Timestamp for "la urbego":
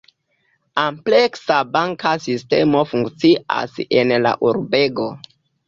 4.27-5.11